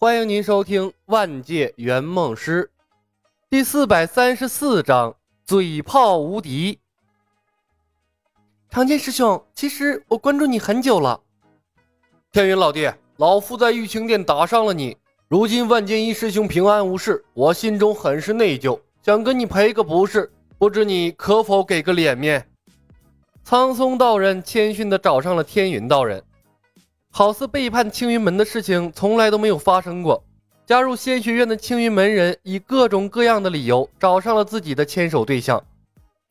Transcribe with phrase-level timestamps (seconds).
[0.00, 2.62] 欢迎您收听《万界圆梦师》
[3.50, 6.78] 第四百三十四章：嘴炮无敌。
[8.70, 11.20] 长剑师兄，其实我关注你很久了。
[12.30, 14.96] 天云老弟，老夫在玉清殿打伤了你，
[15.26, 22.48] 如今万剑一师兄平安无事，我心中很是内疚，想跟你赔个不是，不知你可否给个脸面？
[23.42, 26.22] 苍松道人谦逊地找上了天云道人。
[27.10, 30.22] 好似背叛青云门的事情从来都没有发生过。
[30.66, 35.64] 加入仙学院的青云门人以各种各样的理由找上了自己的牵手对象，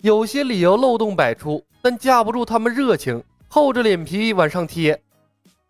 [0.02, 5.02] 有些理由漏洞百出，但架不住他们热情，厚着脸皮往上贴。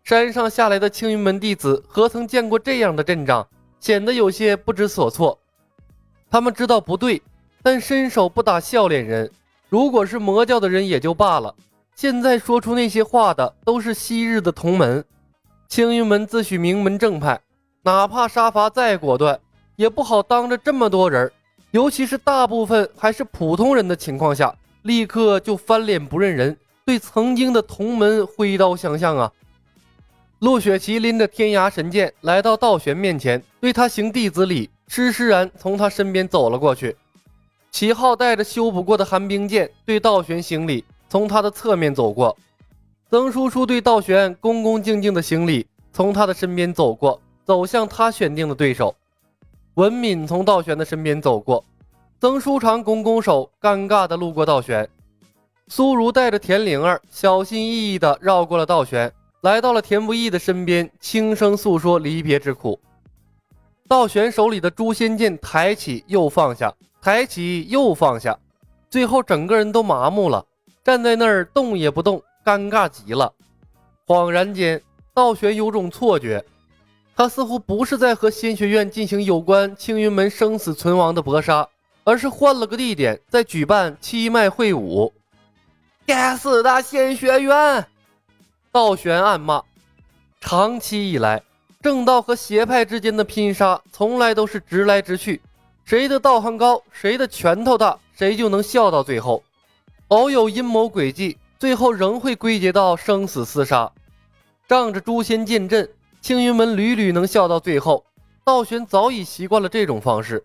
[0.04, 3.48] 山上下来的青云门弟子何曾见过这样的阵仗，
[3.80, 5.38] 显得有些不知所措。
[6.30, 7.22] 他们知道不对，
[7.62, 9.30] 但伸手不打笑脸人。
[9.70, 11.54] 如果是魔教的人也就罢了。
[11.98, 15.04] 现在说出那些话的都是昔日的同门，
[15.68, 17.40] 青云门自诩名门正派，
[17.82, 19.36] 哪怕杀伐再果断，
[19.74, 21.28] 也不好当着这么多人，
[21.72, 26.56] 尤其是大部分还是普通人的情况下，立刻就翻脸不认人，
[26.86, 29.32] 对曾经的同门挥刀相向啊！
[30.38, 36.96] 陆雪琪拎着天涯神剑来到道玄面前，对他行弟子礼，施施然从他身边走了过去。
[37.72, 40.84] 齐昊带着修补过的寒冰剑对道玄行礼。
[41.08, 42.36] 从他的侧面走过，
[43.10, 48.94] 曾叔叔对道玄恭恭敬敬的行礼，从他的身边走过，走向他选定的对手。
[49.74, 51.64] 文敏从道玄的身边走过，
[52.20, 54.86] 曾书长拱拱手，尴尬的路过道玄。
[55.68, 62.78] 苏如带着田灵儿小心翼翼的绕过了道玄，来到了田不易的身边，轻声诉说离别之苦。
[63.86, 68.38] 道玄手里的诛仙剑抬起又放下，抬起又放下，
[68.90, 70.44] 最后整个人都麻木了。
[70.88, 73.30] 站在那儿动也不动，尴尬极了。
[74.06, 74.80] 恍然间，
[75.12, 76.42] 道玄有种错觉，
[77.14, 81.68] 他似乎不是在和仙学院进行有关青云门生死存亡的搏杀，
[82.04, 85.12] 而是换了个地点，在举办七脉会武。
[86.06, 87.86] 该死的仙学院！
[88.72, 89.62] 道玄暗骂。
[90.40, 91.42] 长期以来，
[91.82, 95.42] 正道和邪派之间的拼杀，从来都是直来直去，
[95.84, 99.42] 谁的道行高，谁的拳头大，谁就能笑到最后。
[100.08, 103.92] 偶有阴谋诡计，最后仍会归结到生死厮杀。
[104.66, 105.86] 仗着诛仙剑阵，
[106.22, 108.04] 青云门屡屡能笑到最后。
[108.42, 110.42] 道玄早已习惯了这种方式，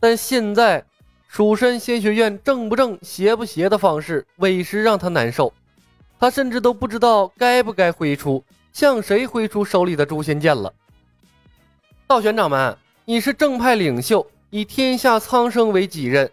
[0.00, 0.84] 但现在
[1.28, 5.52] 蜀山仙学院正不正邪不邪的方式，委实让他难受。
[6.18, 10.72] 他甚至都不知道该不该挥出，向谁挥出手里的诛仙剑了。
[12.08, 16.28] 道玄掌门，你是正派领袖，以天下苍生为己任。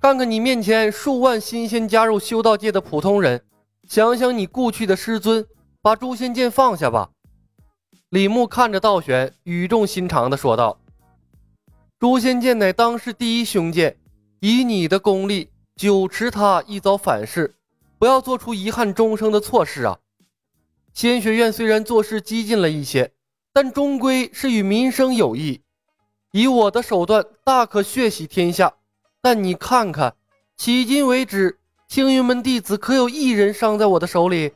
[0.00, 3.42] 看看你面前数万新鲜加入修道界的普通人，
[3.88, 5.44] 想想你故去的师尊，
[5.82, 7.10] 把诛仙剑放下吧。
[8.10, 10.78] 李牧看着道玄，语重心长地说道
[11.98, 13.98] ：“诛仙剑乃当世第一凶剑，
[14.38, 17.56] 以你的功力，久持它易遭反噬，
[17.98, 19.98] 不要做出遗憾终生的错事啊！
[20.94, 23.10] 仙学院虽然做事激进了一些，
[23.52, 25.60] 但终归是与民生有益，
[26.30, 28.74] 以我的手段，大可血洗天下。”
[29.30, 30.14] 但你看看，
[30.56, 34.54] 迄今为止，青云门弟子可有一人伤在我的手里？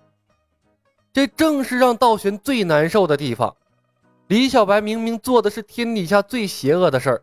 [1.13, 3.55] 这正是让道玄最难受的地方。
[4.29, 7.23] 李小白明明做的是天底下最邪恶的事儿，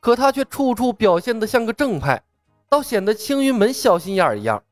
[0.00, 2.22] 可他却处处表现得像个正派，
[2.68, 4.62] 倒显得青云门小心眼儿一样。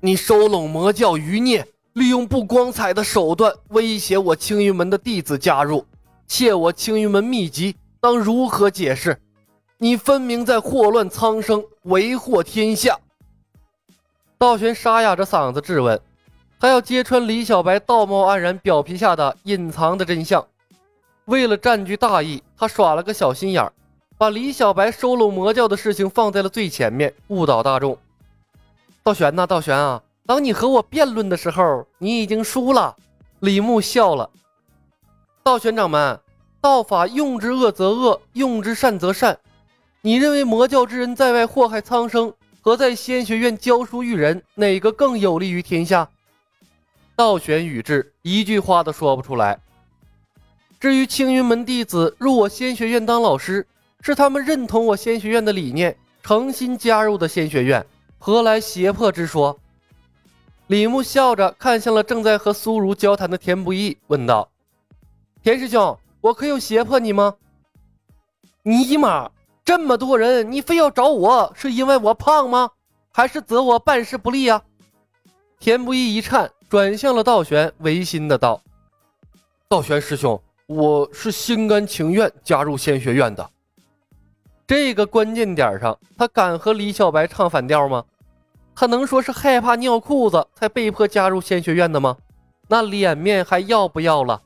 [0.00, 5.86] 你收拢魔教余孽，利用不光彩的手段威胁我青云门的弟子加入，
[6.26, 9.16] 窃我青云门秘籍，当如何解释？
[9.78, 12.98] 你分明在祸乱苍生，为祸天下。
[14.38, 16.00] 道玄沙哑着嗓子质问，
[16.58, 20.46] 他要揭穿李小白道貌岸然表皮下的隐藏的真相。
[21.26, 23.70] 为了占据大义，他耍了个小心眼儿，
[24.16, 27.98] 把李小白收拢魔教的事情放在了最前面，误导大众。
[29.02, 32.96] 道玄呐，道玄啊，当你和我辩论的时候，你已经输了。
[33.40, 34.30] 李牧笑了。
[35.42, 36.18] 道玄掌门，
[36.62, 39.38] 道法用之恶则恶，用之善则善。
[40.06, 46.08] 你认为魔教之人在外祸害苍生，和在仙学院教书育人，哪个更有利于天下？
[47.16, 49.58] 道玄宇智一句话都说不出来。
[50.78, 53.66] 至于青云门弟子入我仙学院当老师，
[54.00, 57.84] 是他们认同我仙学院的理念，诚心加入的仙学院，
[58.16, 59.58] 何来胁迫之说？
[60.68, 64.48] 李牧笑着看向了正在和苏如交谈的田不易，问道
[65.42, 67.34] ：“田师兄，我可有胁迫你吗？”
[68.62, 69.28] 尼玛！
[69.66, 72.70] 这么多人，你非要找我，是因为我胖吗？
[73.10, 74.62] 还是责我办事不力啊？
[75.58, 78.62] 田不易一颤，转向了道玄，违心的道
[79.68, 83.50] ：“道玄师兄，我是心甘情愿加入仙学院的。
[84.68, 88.04] 这个关键点上，他敢和李小白唱反调吗？
[88.72, 92.16] 他能说是害怕尿裤子才被迫加入仙学院的吗？
[92.68, 94.40] 那脸面还要不要了？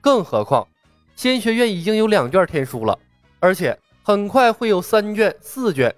[0.00, 0.68] 更何况，
[1.16, 2.96] 仙学院已经有两卷天书了，
[3.40, 3.76] 而且
[4.06, 5.92] 很快会有三卷、四卷。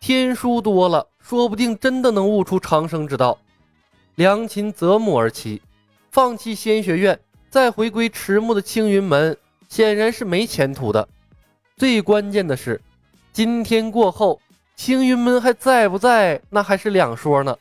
[0.00, 3.38] 天书多了，说不定真的能悟出长生之道。
[4.14, 5.60] 良禽择木而栖，
[6.10, 7.20] 放弃仙学院，
[7.50, 9.36] 再回归迟暮的青云门，
[9.68, 11.06] 显然是没前途的。
[11.76, 12.80] 最关键的是，
[13.30, 14.40] 今天过后，
[14.74, 17.54] 青云门还在不在，那还是两说呢。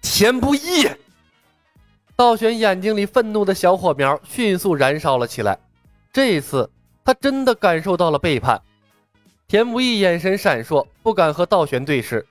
[0.00, 0.88] 田不易，
[2.16, 5.58] 道玄眼睛里愤怒的小火苗迅速燃烧了起来。
[6.10, 6.70] 这一次，
[7.04, 8.60] 他真的感受到了背叛。
[9.48, 12.26] 田不易眼神闪烁，不敢和道玄对视。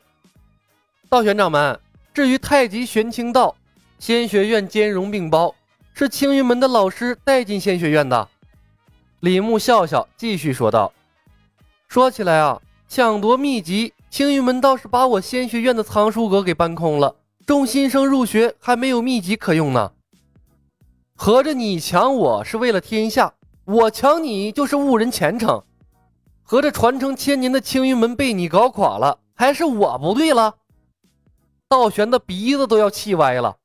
[1.10, 1.80] 道玄掌门，
[2.14, 3.56] 至于太极玄清道，
[4.00, 5.54] 仙学院兼容并包，
[5.94, 8.28] 是青云门的老师带进仙学院的。
[9.20, 10.92] 李牧笑笑，继续说道
[11.88, 17.16] ：“说起来啊，抢夺秘籍，青云门倒是把我仙学院的藏书阁给搬空了，
[17.46, 19.92] 众新生入学还没有秘籍可用呢。
[21.16, 23.32] 合着你抢我是为了天下，
[23.66, 25.64] 我抢你就是误人前程。”
[26.44, 30.56] 合着传承千年的青云门被你搞垮了，还是我不对了？
[31.70, 33.58] 道玄的鼻子都要气歪了，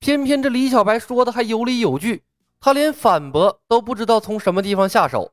[0.00, 2.24] 偏偏这李小白说的还有理有据，
[2.60, 5.32] 他连反驳都不知道从什么地方下手。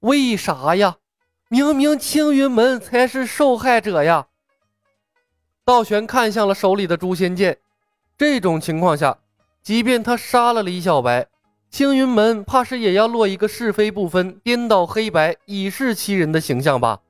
[0.00, 0.96] 为啥呀？
[1.48, 4.26] 明明青云门才是受害者呀！
[5.64, 7.58] 道玄看向了手里的诛仙剑，
[8.18, 9.18] 这种情况下，
[9.62, 11.28] 即便他杀了李小白。
[11.72, 17.00] 青云门怕是也要落一个是非不分、颠倒黑白、以示欺人的形象吧？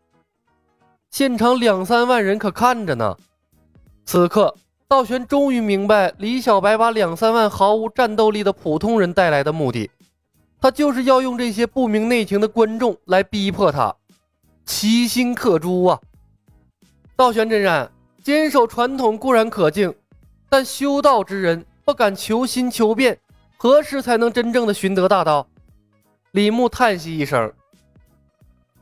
[1.11, 3.17] 现场两三万人可看着呢。
[4.05, 4.55] 此刻，
[4.87, 9.91] 道玄终于明白李小白把两三万毫无战斗力的普通人带来的目的，
[10.61, 13.93] 他就是要用这些不明内情的观众来逼迫他，
[14.64, 15.99] 其心可诛啊！
[17.17, 17.91] 道玄真人
[18.23, 19.93] 坚守传统固然可敬，
[20.49, 23.19] 但修道之人不敢求新求变。
[23.62, 25.47] 何时才能真正的寻得大道？
[26.32, 27.53] 李牧叹息一声。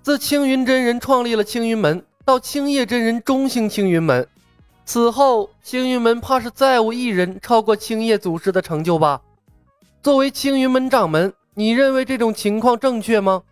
[0.00, 4.27] 自青云真人创立了青云门，到青叶真人中兴青云门，
[4.87, 9.21] 此后青云门怕是再无一人超过青叶祖师的成就吧？
[10.03, 13.43] 作为青云门掌门，你认为这种情况正确吗？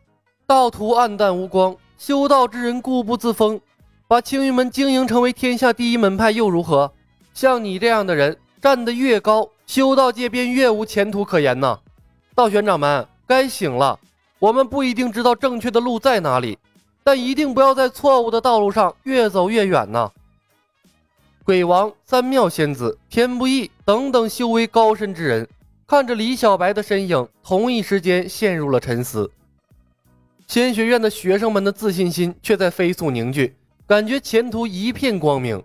[0.46, 3.60] 道途暗淡无光，修道之人固步自封，
[4.06, 6.90] 把青云门经营成为天下第一门派又如何？
[7.34, 9.46] 像你这样的人站得越高。
[9.68, 11.78] 修道界便越无前途可言呢，
[12.34, 14.00] 道玄掌门该醒了。
[14.38, 16.58] 我们不一定知道正确的路在哪里，
[17.04, 20.10] 但一定不要在错误的道路上越走越远呢。
[21.44, 25.46] 鬼王、三妙仙子、天不易等等修为高深之人，
[25.86, 29.30] 看着李小白的身影，同一时间陷入了沉思。
[30.46, 33.54] 仙学院的学生们的自信心却在飞速凝聚，
[33.86, 35.62] 感觉前途一片光明。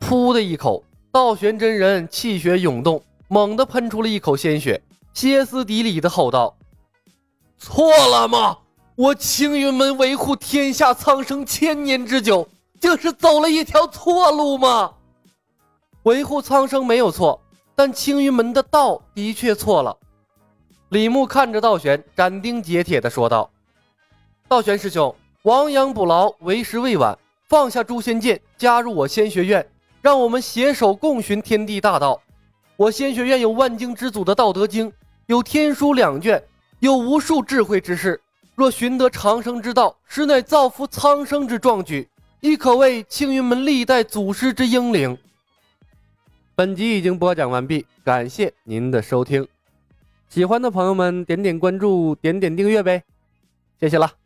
[0.00, 0.82] 噗的一口。
[1.12, 4.82] 道玄真人气血涌动，猛地喷出了一口鲜血，
[5.12, 6.56] 歇斯底里的吼道
[7.60, 8.56] ：“错了吗？
[8.96, 12.48] 我青云门维护天下苍生千年之久，
[12.80, 14.94] 竟是走了一条错路吗？
[16.04, 17.38] 维护苍生没有错，
[17.74, 19.94] 但青云门的道的确错了。”
[20.88, 23.50] 李牧看着道玄，斩钉截铁地说道
[24.48, 27.18] ：“道玄师兄，亡羊补牢，为时未晚，
[27.50, 29.66] 放下诛仙剑，加入我仙学院。”
[30.02, 32.20] 让我们携手共寻天地大道。
[32.76, 34.90] 我仙学院有万经之祖的《道德经》，
[35.26, 36.42] 有天书两卷，
[36.80, 38.20] 有无数智慧之士。
[38.56, 42.08] 若寻得长生之道，实乃造福苍生之壮举，
[42.40, 45.16] 亦可谓青云门历代祖师之英灵。
[46.56, 49.46] 本集已经播讲完毕，感谢您的收听。
[50.28, 53.04] 喜欢的朋友们，点点关注，点点订阅呗，
[53.78, 54.21] 谢谢了。